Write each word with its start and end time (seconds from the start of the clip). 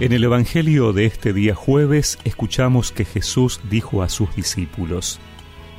En 0.00 0.12
el 0.12 0.24
Evangelio 0.24 0.94
de 0.94 1.04
este 1.04 1.34
día 1.34 1.54
jueves 1.54 2.18
escuchamos 2.24 2.90
que 2.90 3.04
Jesús 3.04 3.60
dijo 3.68 4.02
a 4.02 4.08
sus 4.08 4.34
discípulos, 4.34 5.20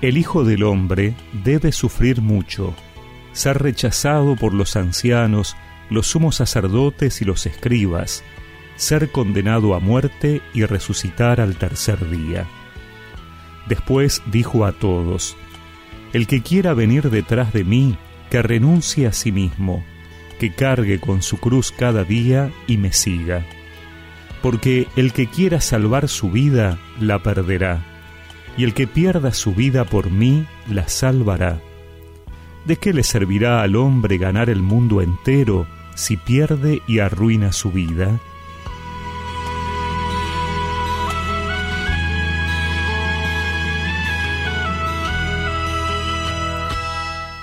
El 0.03 0.15
Hijo 0.15 0.43
del 0.43 0.61
Hombre 0.61 1.15
debe 1.43 1.71
sufrir 1.71 2.21
mucho, 2.21 2.75
ser 3.33 3.57
rechazado 3.57 4.35
por 4.35 4.53
los 4.53 4.75
ancianos, 4.75 5.57
los 5.89 6.05
sumos 6.05 6.35
sacerdotes 6.35 7.23
y 7.23 7.25
los 7.25 7.47
escribas, 7.47 8.23
ser 8.75 9.11
condenado 9.11 9.73
a 9.73 9.79
muerte 9.79 10.43
y 10.53 10.65
resucitar 10.65 11.41
al 11.41 11.55
tercer 11.55 12.07
día. 12.07 12.45
Después 13.67 14.21
dijo 14.27 14.65
a 14.65 14.71
todos, 14.71 15.35
El 16.13 16.27
que 16.27 16.43
quiera 16.43 16.75
venir 16.75 17.09
detrás 17.09 17.53
de 17.53 17.63
mí, 17.63 17.97
que 18.29 18.43
renuncie 18.43 19.07
a 19.07 19.13
sí 19.13 19.31
mismo, 19.31 19.83
que 20.39 20.53
cargue 20.53 20.99
con 20.99 21.23
su 21.23 21.39
cruz 21.39 21.71
cada 21.75 22.03
día 22.03 22.51
y 22.67 22.77
me 22.77 22.93
siga 22.93 23.43
porque 24.41 24.87
el 24.95 25.13
que 25.13 25.27
quiera 25.27 25.61
salvar 25.61 26.07
su 26.07 26.31
vida 26.31 26.79
la 26.99 27.19
perderá, 27.19 27.85
y 28.57 28.63
el 28.63 28.73
que 28.73 28.87
pierda 28.87 29.33
su 29.33 29.53
vida 29.53 29.85
por 29.85 30.09
mí 30.09 30.45
la 30.69 30.87
salvará. 30.87 31.61
¿De 32.65 32.75
qué 32.75 32.93
le 32.93 33.03
servirá 33.03 33.61
al 33.61 33.75
hombre 33.75 34.17
ganar 34.17 34.49
el 34.49 34.61
mundo 34.61 35.01
entero 35.01 35.67
si 35.95 36.17
pierde 36.17 36.81
y 36.87 36.99
arruina 36.99 37.51
su 37.51 37.71
vida? 37.71 38.19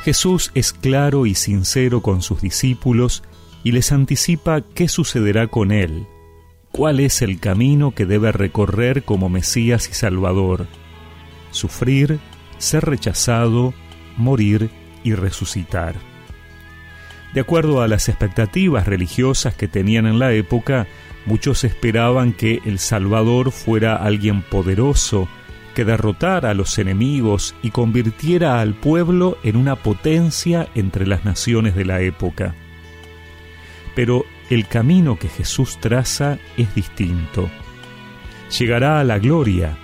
Jesús 0.04 0.50
es 0.54 0.72
claro 0.72 1.26
y 1.26 1.34
sincero 1.34 2.00
con 2.00 2.22
sus 2.22 2.40
discípulos 2.40 3.22
y 3.62 3.72
les 3.72 3.92
anticipa 3.92 4.62
qué 4.62 4.88
sucederá 4.88 5.48
con 5.48 5.70
él 5.70 6.06
cuál 6.78 7.00
es 7.00 7.22
el 7.22 7.40
camino 7.40 7.90
que 7.90 8.06
debe 8.06 8.30
recorrer 8.30 9.02
como 9.02 9.28
Mesías 9.28 9.88
y 9.90 9.94
Salvador. 9.94 10.68
Sufrir, 11.50 12.20
ser 12.58 12.84
rechazado, 12.84 13.74
morir 14.16 14.70
y 15.02 15.14
resucitar. 15.14 15.96
De 17.34 17.40
acuerdo 17.40 17.82
a 17.82 17.88
las 17.88 18.08
expectativas 18.08 18.86
religiosas 18.86 19.56
que 19.56 19.66
tenían 19.66 20.06
en 20.06 20.20
la 20.20 20.32
época, 20.32 20.86
muchos 21.26 21.64
esperaban 21.64 22.32
que 22.32 22.60
el 22.64 22.78
Salvador 22.78 23.50
fuera 23.50 23.96
alguien 23.96 24.42
poderoso, 24.42 25.28
que 25.74 25.84
derrotara 25.84 26.50
a 26.50 26.54
los 26.54 26.78
enemigos 26.78 27.56
y 27.60 27.72
convirtiera 27.72 28.60
al 28.60 28.74
pueblo 28.74 29.36
en 29.42 29.56
una 29.56 29.74
potencia 29.74 30.68
entre 30.76 31.08
las 31.08 31.24
naciones 31.24 31.74
de 31.74 31.84
la 31.84 32.02
época. 32.02 32.54
Pero 33.96 34.24
el 34.50 34.66
camino 34.66 35.18
que 35.18 35.28
Jesús 35.28 35.78
traza 35.78 36.38
es 36.56 36.74
distinto. 36.74 37.50
Llegará 38.58 39.00
a 39.00 39.04
la 39.04 39.18
gloria, 39.18 39.76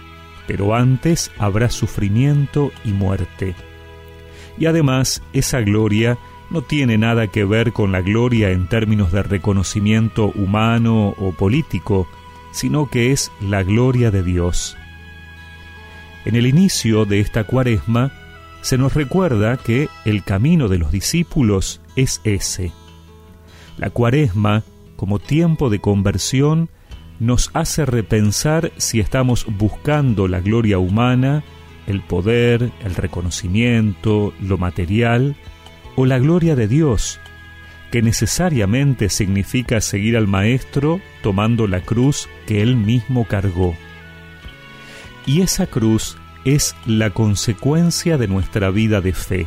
pero 0.46 0.74
antes 0.74 1.30
habrá 1.38 1.70
sufrimiento 1.70 2.72
y 2.84 2.92
muerte. 2.92 3.54
Y 4.58 4.66
además, 4.66 5.22
esa 5.32 5.60
gloria 5.60 6.16
no 6.50 6.62
tiene 6.62 6.96
nada 6.96 7.26
que 7.26 7.44
ver 7.44 7.72
con 7.72 7.92
la 7.92 8.00
gloria 8.00 8.50
en 8.50 8.68
términos 8.68 9.12
de 9.12 9.22
reconocimiento 9.22 10.32
humano 10.34 11.14
o 11.18 11.32
político, 11.32 12.08
sino 12.52 12.88
que 12.88 13.12
es 13.12 13.32
la 13.40 13.62
gloria 13.62 14.10
de 14.10 14.22
Dios. 14.22 14.76
En 16.24 16.36
el 16.36 16.46
inicio 16.46 17.04
de 17.04 17.20
esta 17.20 17.44
cuaresma 17.44 18.12
se 18.62 18.78
nos 18.78 18.94
recuerda 18.94 19.58
que 19.58 19.88
el 20.06 20.22
camino 20.24 20.68
de 20.68 20.78
los 20.78 20.90
discípulos 20.90 21.82
es 21.96 22.22
ese 22.24 22.72
la 23.78 23.90
cuaresma, 23.90 24.62
como 24.96 25.18
tiempo 25.18 25.70
de 25.70 25.80
conversión, 25.80 26.68
nos 27.20 27.50
hace 27.54 27.86
repensar 27.86 28.72
si 28.76 29.00
estamos 29.00 29.46
buscando 29.48 30.28
la 30.28 30.40
gloria 30.40 30.78
humana, 30.78 31.44
el 31.86 32.00
poder, 32.00 32.70
el 32.84 32.94
reconocimiento, 32.94 34.32
lo 34.40 34.58
material, 34.58 35.36
o 35.96 36.06
la 36.06 36.18
gloria 36.18 36.56
de 36.56 36.66
Dios, 36.66 37.20
que 37.90 38.02
necesariamente 38.02 39.08
significa 39.08 39.80
seguir 39.80 40.16
al 40.16 40.26
Maestro 40.26 41.00
tomando 41.22 41.66
la 41.66 41.80
cruz 41.80 42.28
que 42.46 42.62
Él 42.62 42.76
mismo 42.76 43.26
cargó. 43.26 43.74
Y 45.26 45.42
esa 45.42 45.66
cruz 45.66 46.16
es 46.44 46.74
la 46.86 47.10
consecuencia 47.10 48.18
de 48.18 48.28
nuestra 48.28 48.70
vida 48.70 49.00
de 49.00 49.12
fe. 49.12 49.46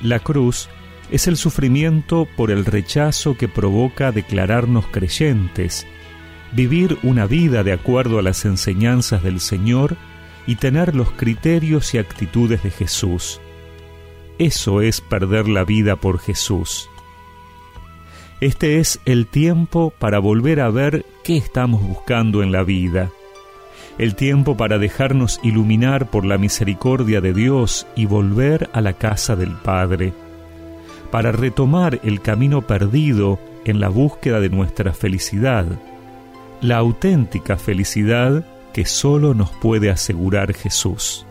La 0.00 0.20
cruz 0.20 0.68
es 1.14 1.28
el 1.28 1.36
sufrimiento 1.36 2.26
por 2.36 2.50
el 2.50 2.64
rechazo 2.64 3.36
que 3.36 3.46
provoca 3.46 4.10
declararnos 4.10 4.88
creyentes, 4.88 5.86
vivir 6.50 6.98
una 7.04 7.24
vida 7.26 7.62
de 7.62 7.72
acuerdo 7.72 8.18
a 8.18 8.22
las 8.22 8.44
enseñanzas 8.44 9.22
del 9.22 9.38
Señor 9.38 9.96
y 10.44 10.56
tener 10.56 10.96
los 10.96 11.12
criterios 11.12 11.94
y 11.94 11.98
actitudes 11.98 12.64
de 12.64 12.70
Jesús. 12.72 13.40
Eso 14.38 14.80
es 14.80 15.00
perder 15.00 15.46
la 15.46 15.62
vida 15.62 15.94
por 15.94 16.18
Jesús. 16.18 16.90
Este 18.40 18.80
es 18.80 18.98
el 19.04 19.28
tiempo 19.28 19.92
para 19.96 20.18
volver 20.18 20.58
a 20.58 20.68
ver 20.68 21.06
qué 21.22 21.36
estamos 21.36 21.80
buscando 21.80 22.42
en 22.42 22.50
la 22.50 22.64
vida, 22.64 23.12
el 23.98 24.16
tiempo 24.16 24.56
para 24.56 24.78
dejarnos 24.78 25.38
iluminar 25.44 26.10
por 26.10 26.24
la 26.24 26.38
misericordia 26.38 27.20
de 27.20 27.32
Dios 27.32 27.86
y 27.94 28.06
volver 28.06 28.68
a 28.72 28.80
la 28.80 28.94
casa 28.94 29.36
del 29.36 29.52
Padre 29.52 30.12
para 31.14 31.30
retomar 31.30 32.00
el 32.02 32.20
camino 32.20 32.62
perdido 32.62 33.38
en 33.64 33.78
la 33.78 33.88
búsqueda 33.88 34.40
de 34.40 34.48
nuestra 34.48 34.92
felicidad, 34.92 35.64
la 36.60 36.78
auténtica 36.78 37.56
felicidad 37.56 38.44
que 38.72 38.84
solo 38.84 39.32
nos 39.32 39.52
puede 39.52 39.92
asegurar 39.92 40.52
Jesús. 40.54 41.24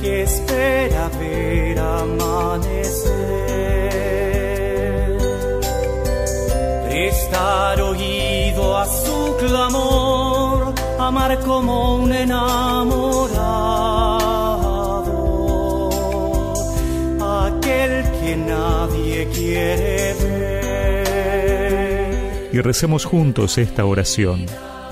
que 0.00 0.22
espera 0.22 1.10
ver 1.18 1.78
amanecer. 1.78 3.12
Prestar 6.88 7.80
oído 7.82 8.78
a 8.78 8.86
su 8.86 9.36
clamor, 9.40 10.72
amar 10.98 11.40
como 11.40 11.96
un 11.96 12.12
enamorado 12.12 13.52
que 18.22 18.36
nadie 18.36 19.26
quiere. 19.34 19.71
Y 22.52 22.60
recemos 22.60 23.04
juntos 23.04 23.56
esta 23.56 23.84
oración. 23.84 24.44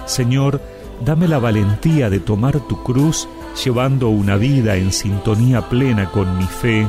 Señor, 0.07 0.63
dame 1.05 1.29
la 1.29 1.39
valentía 1.39 2.09
de 2.09 2.19
tomar 2.19 2.59
tu 2.61 2.83
cruz 2.83 3.29
llevando 3.63 4.09
una 4.09 4.37
vida 4.37 4.77
en 4.77 4.93
sintonía 4.93 5.69
plena 5.69 6.11
con 6.11 6.39
mi 6.39 6.47
fe. 6.47 6.89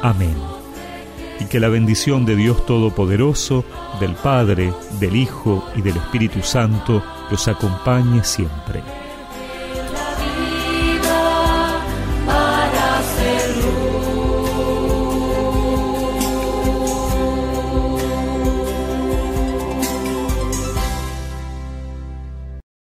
Amén. 0.00 0.36
Y 1.40 1.46
que 1.46 1.58
la 1.58 1.68
bendición 1.68 2.24
de 2.24 2.36
Dios 2.36 2.64
Todopoderoso, 2.66 3.64
del 3.98 4.14
Padre, 4.14 4.72
del 5.00 5.16
Hijo 5.16 5.64
y 5.74 5.82
del 5.82 5.96
Espíritu 5.96 6.40
Santo 6.42 7.02
los 7.30 7.48
acompañe 7.48 8.22
siempre. 8.22 9.01